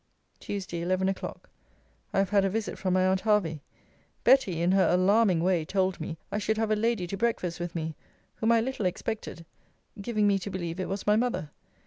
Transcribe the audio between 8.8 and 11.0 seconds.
expected; giving me to believe it